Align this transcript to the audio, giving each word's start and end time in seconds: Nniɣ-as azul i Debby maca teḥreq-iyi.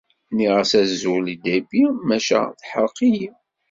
Nniɣ-as 0.31 0.71
azul 0.81 1.25
i 1.33 1.35
Debby 1.45 1.83
maca 2.07 2.39
teḥreq-iyi. 2.59 3.29